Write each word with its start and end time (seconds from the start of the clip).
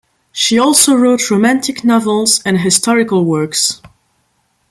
She 0.31 0.57
also 0.57 0.95
wrote 0.95 1.29
romantic 1.29 1.83
novels 1.83 2.41
and 2.43 2.59
historical 2.61 3.23
works. 3.23 3.83